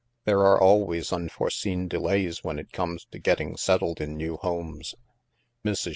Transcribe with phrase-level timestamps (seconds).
[0.25, 4.95] There are always unforeseen' delays when it comes to get ting settled in new homes.
[5.63, 5.89] Mrs.